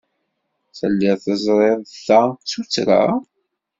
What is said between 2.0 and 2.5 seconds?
ta d